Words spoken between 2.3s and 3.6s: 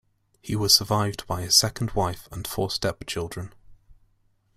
and four step-children.